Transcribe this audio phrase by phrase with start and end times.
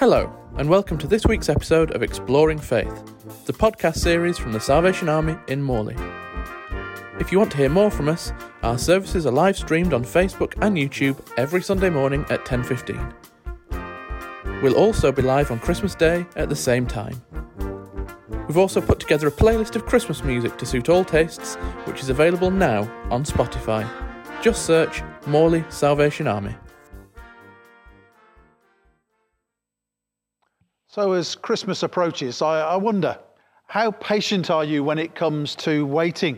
[0.00, 3.04] Hello, and welcome to this week's episode of Exploring Faith,
[3.44, 5.94] the podcast series from the Salvation Army in Morley.
[7.18, 8.32] If you want to hear more from us,
[8.62, 13.12] our services are live streamed on Facebook and YouTube every Sunday morning at 10:15.
[14.62, 17.20] We'll also be live on Christmas Day at the same time.
[18.48, 22.08] We've also put together a playlist of Christmas music to suit all tastes, which is
[22.08, 23.86] available now on Spotify.
[24.40, 26.54] Just search Morley Salvation Army.
[30.92, 33.16] So, as Christmas approaches, I, I, wonder
[33.68, 36.36] how patient are you when it comes to waiting?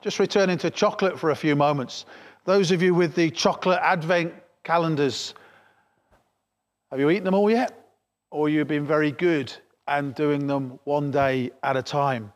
[0.00, 2.04] Just returning to chocolate for a few moments.
[2.44, 5.34] Those of you with the chocolate advent calendars,
[6.90, 7.86] have you eaten them all yet?
[8.32, 9.54] Or you've been very good
[9.86, 12.32] and doing them one day at a time?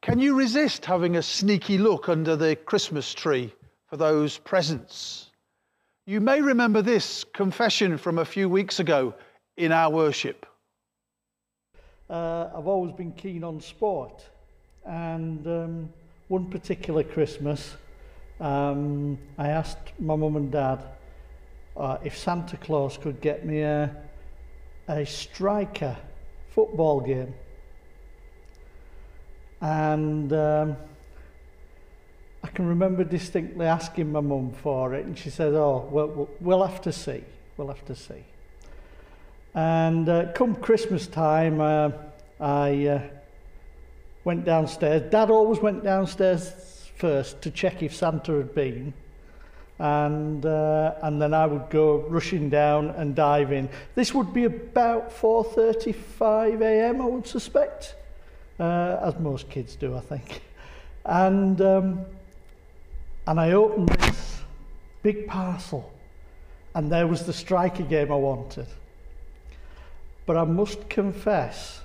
[0.00, 3.52] Can you resist having a sneaky look under the Christmas tree
[3.84, 5.30] for those presents?
[6.06, 9.12] You may remember this confession from a few weeks ago
[9.58, 10.46] in our worship?
[12.08, 14.24] Uh, I've always been keen on sport,
[14.86, 15.88] and um,
[16.28, 17.74] one particular Christmas,
[18.40, 20.82] um, I asked my mum and dad
[21.76, 23.94] uh, if Santa Claus could get me a,
[24.88, 25.96] a striker
[26.50, 27.34] football game.
[29.60, 30.76] And um,
[32.44, 36.64] I can remember distinctly asking my mum for it, and she said, Oh, well, we'll
[36.64, 37.24] have to see.
[37.56, 38.24] We'll have to see.
[39.54, 41.90] And uh, come Christmas time, uh,
[42.40, 43.02] I uh,
[44.24, 45.10] went downstairs.
[45.10, 48.92] Dad always went downstairs first to check if Santa had been.
[49.78, 53.68] And, uh, and then I would go rushing down and dive in.
[53.94, 57.94] This would be about 4.35 a.m., I would suspect,
[58.58, 60.42] uh, as most kids do, I think.
[61.04, 62.04] And, um,
[63.28, 64.40] and I opened this
[65.02, 65.92] big parcel,
[66.74, 68.66] and there was the striker game I wanted.
[70.28, 71.80] But I must confess,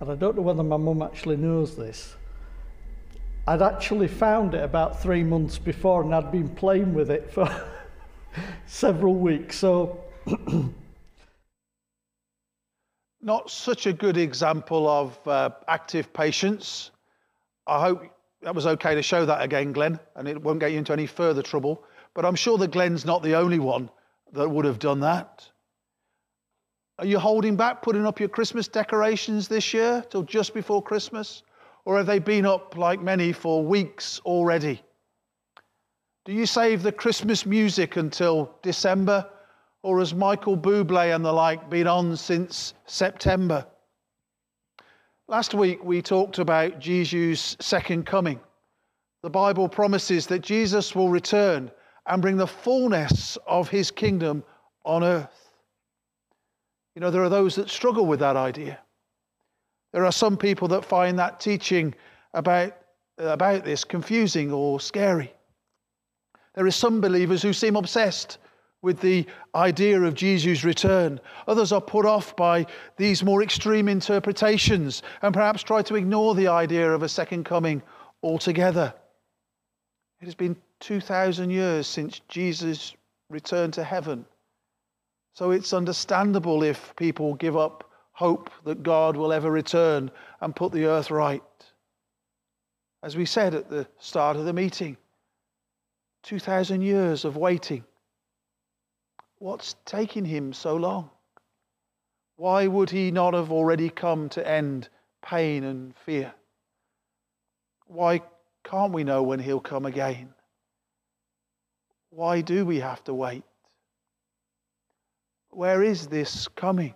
[0.00, 2.16] and I don't know whether my mum actually knows this,
[3.46, 7.48] I'd actually found it about three months before and I'd been playing with it for
[8.66, 9.56] several weeks.
[9.56, 10.00] So.
[13.22, 16.90] Not such a good example of uh, active patience.
[17.68, 18.02] I hope
[18.42, 21.06] that was okay to show that again, Glenn, and it won't get you into any
[21.06, 21.84] further trouble.
[22.14, 23.90] But I'm sure that Glenn's not the only one
[24.32, 25.48] that would have done that.
[26.98, 31.42] Are you holding back putting up your Christmas decorations this year till just before Christmas?
[31.84, 34.82] Or have they been up, like many, for weeks already?
[36.24, 39.28] Do you save the Christmas music until December?
[39.82, 43.66] Or has Michael Bublé and the like been on since September?
[45.28, 48.40] Last week we talked about Jesus' second coming.
[49.22, 51.70] The Bible promises that Jesus will return
[52.06, 54.42] and bring the fullness of his kingdom
[54.84, 55.45] on earth.
[56.96, 58.78] You know, there are those that struggle with that idea.
[59.92, 61.94] There are some people that find that teaching
[62.32, 62.74] about,
[63.18, 65.32] about this confusing or scary.
[66.54, 68.38] There are some believers who seem obsessed
[68.80, 71.20] with the idea of Jesus' return.
[71.46, 72.64] Others are put off by
[72.96, 77.82] these more extreme interpretations and perhaps try to ignore the idea of a second coming
[78.22, 78.94] altogether.
[80.22, 82.94] It has been 2,000 years since Jesus
[83.28, 84.24] returned to heaven.
[85.36, 90.72] So it's understandable if people give up hope that God will ever return and put
[90.72, 91.42] the earth right.
[93.02, 94.96] As we said at the start of the meeting,
[96.22, 97.84] 2,000 years of waiting.
[99.36, 101.10] What's taking him so long?
[102.36, 104.88] Why would he not have already come to end
[105.22, 106.32] pain and fear?
[107.88, 108.22] Why
[108.64, 110.32] can't we know when he'll come again?
[112.08, 113.44] Why do we have to wait?
[115.56, 116.92] Where is this coming?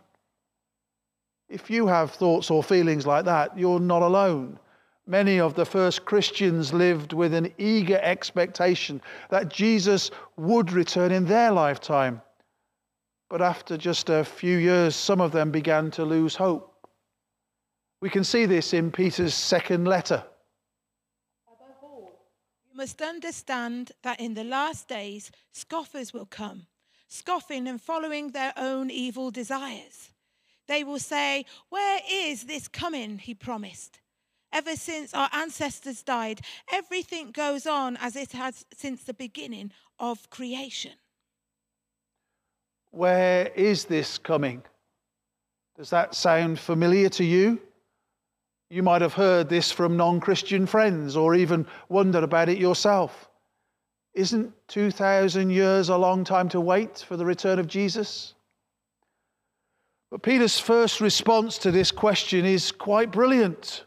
[1.48, 4.58] If you have thoughts or feelings like that, you're not alone.
[5.06, 11.24] Many of the first Christians lived with an eager expectation that Jesus would return in
[11.24, 12.20] their lifetime.
[13.30, 16.86] But after just a few years, some of them began to lose hope.
[18.02, 20.22] We can see this in Peter's second letter.
[21.48, 22.12] Above all,
[22.70, 26.66] you must understand that in the last days, scoffers will come
[27.10, 30.10] scoffing and following their own evil desires.
[30.68, 34.00] They will say, Where is this coming he promised?
[34.52, 36.40] Ever since our ancestors died,
[36.72, 40.92] everything goes on as it has since the beginning of creation.
[42.90, 44.62] Where is this coming?
[45.76, 47.60] Does that sound familiar to you?
[48.68, 53.29] You might have heard this from non Christian friends or even wondered about it yourself.
[54.14, 58.34] Isn't 2,000 years a long time to wait for the return of Jesus?
[60.10, 63.84] But Peter's first response to this question is quite brilliant.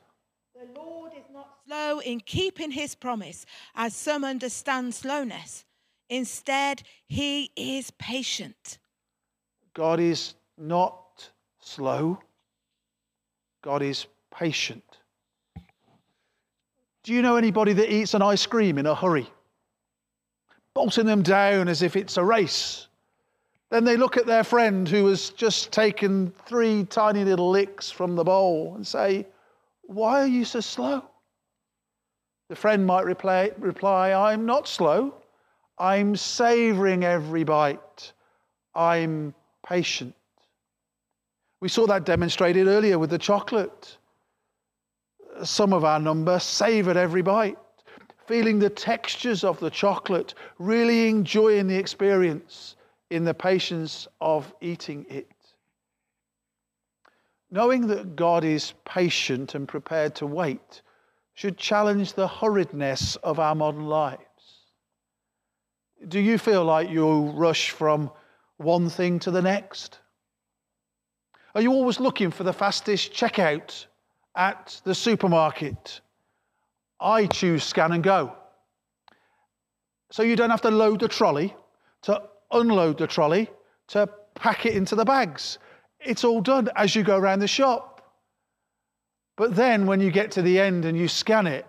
[0.56, 5.66] The Lord is not slow in keeping his promise, as some understand slowness.
[6.10, 8.78] Instead, he is patient.
[9.74, 11.30] God is not
[11.60, 12.20] slow,
[13.62, 15.00] God is patient.
[17.04, 19.30] Do you know anybody that eats an ice cream in a hurry?
[20.74, 22.88] Bolting them down as if it's a race.
[23.70, 28.16] Then they look at their friend who has just taken three tiny little licks from
[28.16, 29.26] the bowl and say,
[29.82, 31.04] Why are you so slow?
[32.50, 35.16] The friend might reply, reply I'm not slow.
[35.80, 38.14] I'm savoring every bite.
[38.76, 39.34] I'm
[39.68, 40.14] patient.
[41.62, 43.98] We saw that demonstrated earlier with the chocolate.
[45.44, 47.58] Some of our number savored every bite,
[48.26, 52.76] feeling the textures of the chocolate, really enjoying the experience
[53.10, 55.28] in the patience of eating it.
[57.52, 60.82] Knowing that God is patient and prepared to wait
[61.36, 64.20] should challenge the hurriedness of our modern lives.
[66.08, 68.12] Do you feel like you rush from
[68.58, 70.00] one thing to the next?
[71.56, 73.86] Are you always looking for the fastest checkout
[74.36, 76.02] at the supermarket?
[77.04, 78.34] I choose scan and go.
[80.12, 81.54] So you don't have to load the trolley,
[82.04, 82.22] to
[82.52, 83.50] unload the trolley,
[83.90, 85.60] to pack it into the bags.
[86.00, 88.02] It's all done as you go around the shop.
[89.36, 91.66] But then when you get to the end and you scan it,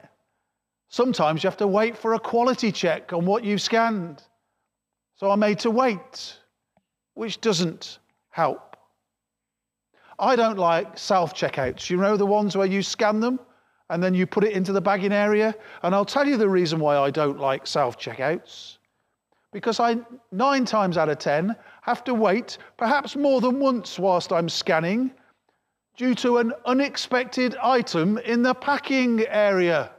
[0.88, 4.22] sometimes you have to wait for a quality check on what you've scanned.
[5.16, 6.38] So I'm made to wait,
[7.14, 7.98] which doesn't
[8.30, 8.76] help.
[10.18, 11.90] I don't like self checkouts.
[11.90, 13.40] You know the ones where you scan them
[13.90, 15.54] and then you put it into the bagging area?
[15.82, 18.78] And I'll tell you the reason why I don't like self checkouts.
[19.52, 19.98] Because I,
[20.32, 25.12] nine times out of ten, have to wait perhaps more than once whilst I'm scanning
[25.96, 29.90] due to an unexpected item in the packing area.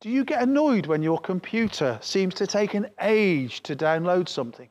[0.00, 4.68] Do you get annoyed when your computer seems to take an age to download something?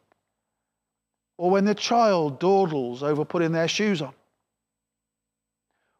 [1.37, 4.13] Or when the child dawdles over putting their shoes on?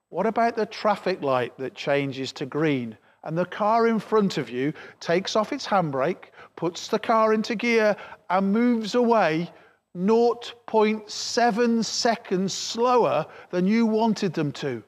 [0.10, 4.50] What about the traffic light that changes to green and the car in front of
[4.50, 7.96] you takes off its handbrake, puts the car into gear,
[8.30, 9.52] and moves away
[9.96, 14.84] 0.7 seconds slower than you wanted them to.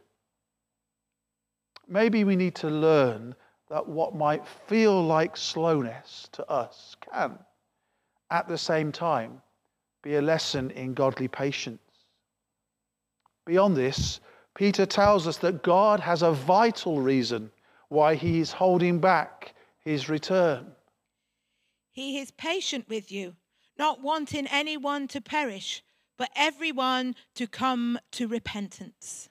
[1.87, 3.35] Maybe we need to learn
[3.69, 7.37] that what might feel like slowness to us can,
[8.29, 9.41] at the same time,
[10.01, 11.79] be a lesson in godly patience.
[13.45, 14.19] Beyond this,
[14.55, 17.51] Peter tells us that God has a vital reason
[17.89, 20.71] why he is holding back his return.
[21.91, 23.35] He is patient with you
[23.77, 25.83] not wanting anyone to perish,
[26.17, 29.29] but everyone to come to repentance.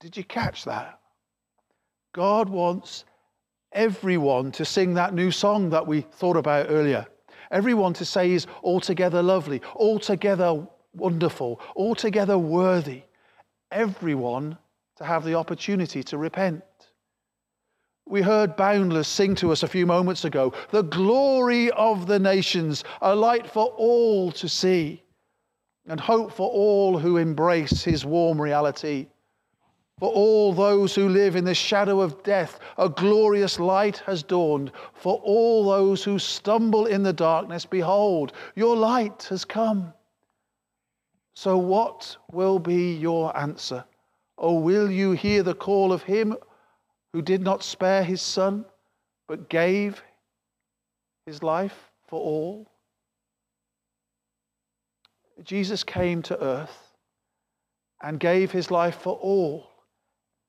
[0.00, 1.00] Did you catch that?
[2.12, 3.04] God wants
[3.72, 7.06] everyone to sing that new song that we thought about earlier.
[7.50, 13.02] Everyone to say is altogether lovely, altogether wonderful, altogether worthy.
[13.74, 14.56] Everyone
[14.98, 16.62] to have the opportunity to repent.
[18.06, 22.84] We heard Boundless sing to us a few moments ago the glory of the nations,
[23.02, 25.02] a light for all to see,
[25.88, 29.08] and hope for all who embrace his warm reality.
[29.98, 34.70] For all those who live in the shadow of death, a glorious light has dawned.
[34.92, 39.92] For all those who stumble in the darkness, behold, your light has come.
[41.34, 43.84] So, what will be your answer?
[44.36, 46.36] Or will you hear the call of him
[47.12, 48.64] who did not spare his son,
[49.28, 50.02] but gave
[51.26, 52.70] his life for all?
[55.42, 56.92] Jesus came to earth
[58.02, 59.70] and gave his life for all.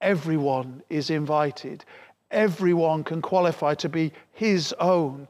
[0.02, 1.84] Everyone is invited.
[2.30, 5.28] Everyone can qualify to be his own,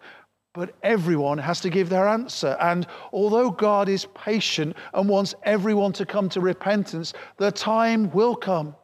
[0.55, 2.57] but everyone has to give their answer.
[2.61, 8.35] And although God is patient and wants everyone to come to repentance, the time will
[8.35, 8.75] come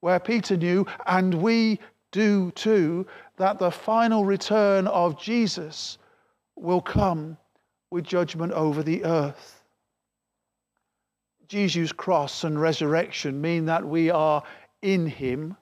[0.00, 1.78] where Peter knew, and we
[2.10, 5.98] do too, that the final return of Jesus
[6.56, 7.36] will come
[7.90, 9.62] with judgment over the earth.
[11.48, 14.42] Jesus' cross and resurrection mean that we are
[14.80, 15.56] in him,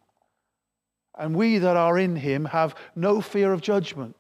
[1.19, 4.15] and we that are in him have no fear of judgment.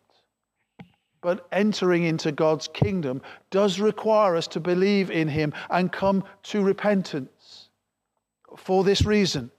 [1.20, 6.62] But entering into God's kingdom does require us to believe in him and come to
[6.62, 7.70] repentance.
[8.56, 9.50] For this reason,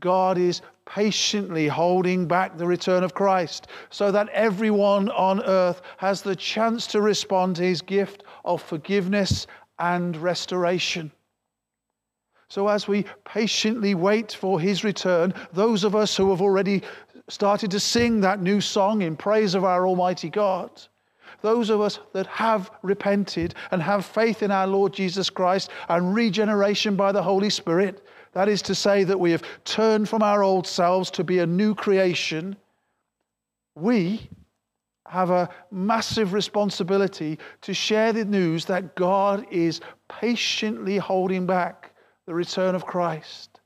[0.00, 6.22] God is patiently holding back the return of Christ so that everyone on earth has
[6.22, 9.46] the chance to respond to his gift of forgiveness
[9.78, 11.12] and restoration.
[12.48, 16.82] So, as we patiently wait for his return, those of us who have already
[17.28, 20.70] started to sing that new song in praise of our Almighty God,
[21.42, 26.14] those of us that have repented and have faith in our Lord Jesus Christ and
[26.14, 30.42] regeneration by the Holy Spirit, that is to say, that we have turned from our
[30.42, 32.56] old selves to be a new creation,
[33.74, 34.28] we
[35.06, 41.92] have a massive responsibility to share the news that God is patiently holding back
[42.26, 43.60] the return of Christ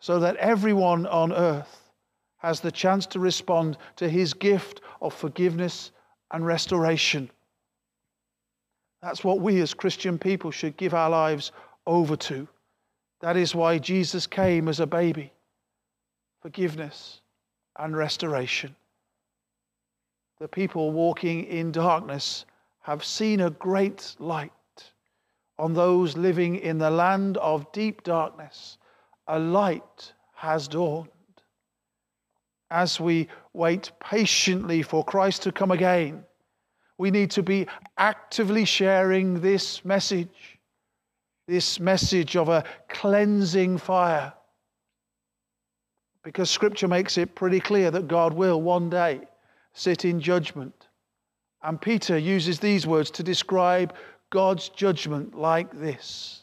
[0.00, 1.92] so that everyone on earth
[2.38, 5.92] has the chance to respond to his gift of forgiveness
[6.34, 7.30] and restoration.
[9.00, 11.52] That's what we as Christian people should give our lives
[11.86, 12.48] over to.
[13.20, 15.32] That is why Jesus came as a baby
[16.42, 17.20] forgiveness
[17.78, 18.74] and restoration.
[20.40, 22.46] The people walking in darkness
[22.82, 24.50] have seen a great light
[25.56, 28.78] on those living in the land of deep darkness,
[29.28, 31.13] a light has dawned.
[32.74, 36.24] As we wait patiently for Christ to come again,
[36.98, 40.58] we need to be actively sharing this message,
[41.46, 44.32] this message of a cleansing fire.
[46.24, 49.20] Because Scripture makes it pretty clear that God will one day
[49.72, 50.88] sit in judgment.
[51.62, 53.94] And Peter uses these words to describe
[54.30, 56.42] God's judgment like this.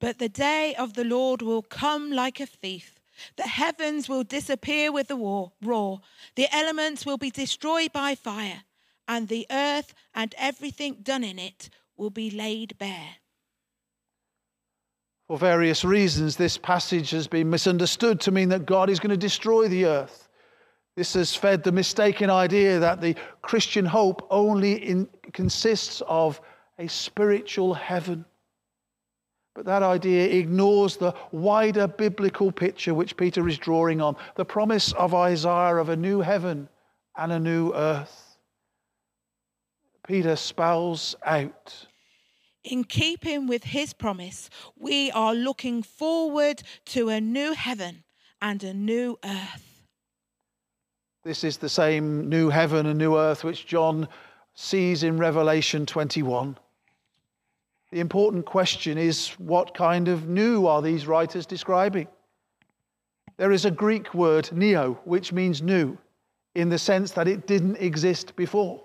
[0.00, 2.93] But the day of the Lord will come like a thief.
[3.36, 6.00] The heavens will disappear with the war, roar.
[6.36, 8.64] The elements will be destroyed by fire,
[9.06, 13.16] and the earth and everything done in it will be laid bare.
[15.26, 19.16] For various reasons, this passage has been misunderstood to mean that God is going to
[19.16, 20.28] destroy the earth.
[20.96, 26.40] This has fed the mistaken idea that the Christian hope only in, consists of
[26.78, 28.24] a spiritual heaven.
[29.54, 34.92] But that idea ignores the wider biblical picture which Peter is drawing on the promise
[34.92, 36.68] of Isaiah of a new heaven
[37.16, 38.36] and a new earth.
[40.06, 41.86] Peter spells out.
[42.64, 48.04] In keeping with his promise, we are looking forward to a new heaven
[48.42, 49.82] and a new earth.
[51.22, 54.08] This is the same new heaven and new earth which John
[54.54, 56.58] sees in Revelation 21.
[57.94, 62.08] The important question is what kind of new are these writers describing?
[63.36, 65.96] There is a Greek word, neo, which means new,
[66.56, 68.82] in the sense that it didn't exist before.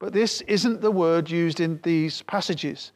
[0.00, 2.90] But this isn't the word used in these passages.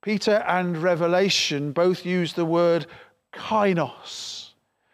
[0.00, 2.86] Peter and Revelation both use the word
[3.34, 4.52] kainos,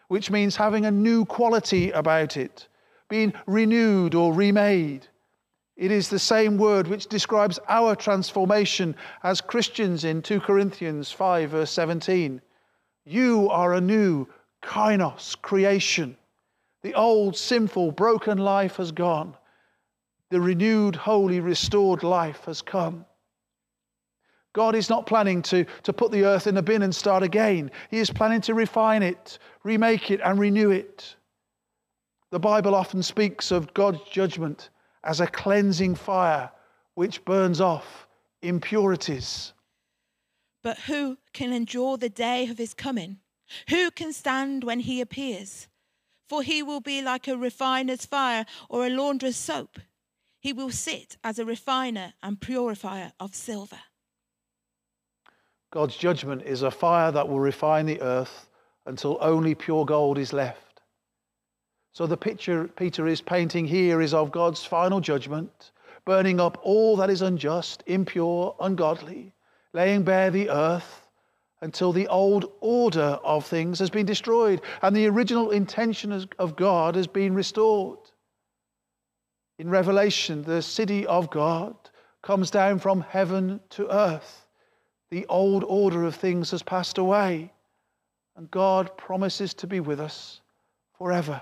[0.09, 2.67] which means having a new quality about it,
[3.09, 5.07] being renewed or remade.
[5.77, 11.51] It is the same word which describes our transformation as Christians in 2 Corinthians 5,
[11.51, 12.41] verse 17.
[13.05, 14.27] You are a new
[14.63, 16.17] kainos creation.
[16.83, 19.37] The old, sinful, broken life has gone.
[20.31, 23.05] The renewed, holy, restored life has come.
[24.55, 27.71] God is not planning to, to put the earth in a bin and start again.
[27.91, 31.17] He is planning to refine it, remake it, and renew it.
[32.31, 34.71] The Bible often speaks of God's judgment
[35.07, 36.51] as a cleansing fire
[36.95, 38.07] which burns off
[38.43, 39.53] impurities.
[40.63, 43.19] But who can endure the day of his coming?
[43.69, 45.69] Who can stand when he appears?
[46.29, 49.79] For he will be like a refiner's fire or a launderer's soap.
[50.41, 53.79] He will sit as a refiner and purifier of silver.
[55.71, 58.49] God's judgment is a fire that will refine the earth
[58.87, 60.66] until only pure gold is left.
[61.97, 65.71] So the picture Peter is painting here is of God's final judgment,
[66.05, 69.33] burning up all that is unjust, impure, ungodly,
[69.73, 71.09] laying bare the earth
[71.63, 76.97] until the old order of things has been destroyed and the original intention of God
[76.97, 78.01] has been restored.
[79.59, 81.75] In Revelation, the city of God
[82.21, 84.47] comes down from heaven to earth.
[85.09, 87.55] The old order of things has passed away,
[88.37, 90.43] and God promises to be with us
[90.99, 91.41] forever.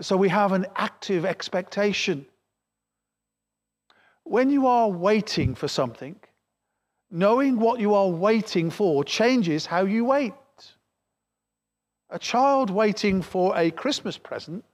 [0.00, 2.26] So we have an active expectation.
[4.22, 6.16] When you are waiting for something,
[7.10, 10.34] knowing what you are waiting for changes how you wait.
[12.10, 14.64] A child waiting for a Christmas present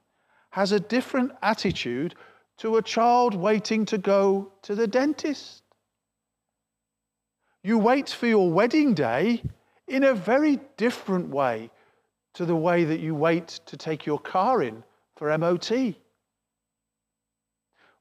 [0.51, 2.15] has a different attitude
[2.57, 5.63] to a child waiting to go to the dentist.
[7.63, 9.41] You wait for your wedding day
[9.87, 11.71] in a very different way
[12.35, 14.83] to the way that you wait to take your car in
[15.15, 15.95] for MOT.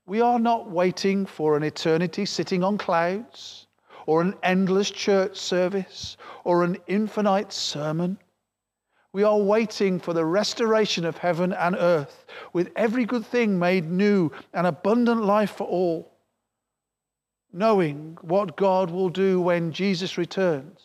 [0.06, 3.66] We are not waiting for an eternity sitting on clouds
[4.06, 8.18] or an endless church service or an infinite sermon.
[9.12, 13.88] We are waiting for the restoration of heaven and earth, with every good thing made
[13.88, 16.12] new and abundant life for all.
[17.52, 20.80] Knowing what God will do when Jesus returns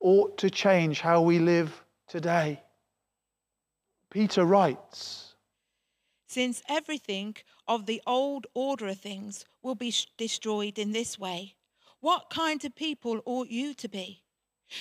[0.00, 2.62] ought to change how we live today.
[4.10, 5.29] Peter writes
[6.30, 7.34] Since everything
[7.66, 11.56] of the old order of things will be destroyed in this way,
[11.98, 14.22] what kind of people ought you to be?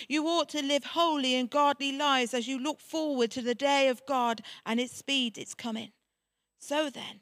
[0.08, 3.88] You ought to live holy and godly lives as you look forward to the day
[3.88, 5.92] of God and its speed its coming.
[6.60, 7.22] So then,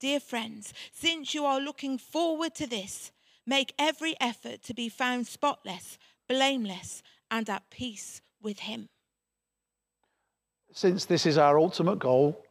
[0.00, 3.12] dear friends, since you are looking forward to this,
[3.44, 8.88] make every effort to be found spotless, blameless, and at peace with Him.
[10.72, 12.42] Since this is our ultimate goal,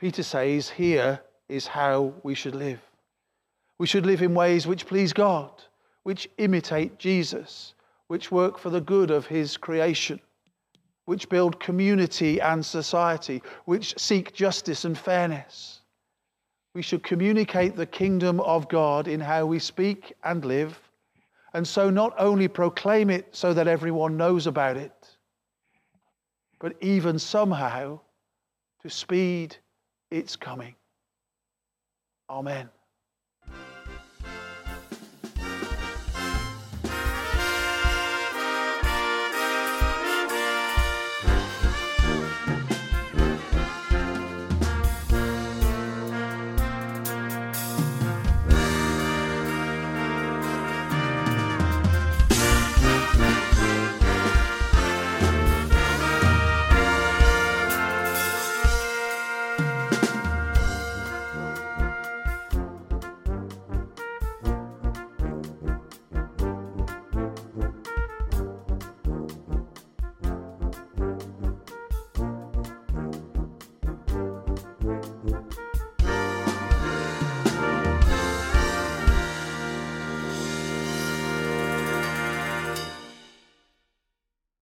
[0.00, 2.80] Peter says here is how we should live.
[3.78, 5.50] We should live in ways which please God,
[6.02, 7.74] which imitate Jesus
[8.10, 10.18] which work for the good of His creation,
[11.04, 15.82] which build community and society, which seek justice and fairness.
[16.74, 20.76] We should communicate the kingdom of God in how we speak and live,
[21.54, 25.16] and so not only proclaim it so that everyone knows about it,
[26.58, 28.00] but even somehow
[28.82, 29.56] to speed
[30.10, 30.74] its coming.
[32.28, 32.68] Amen.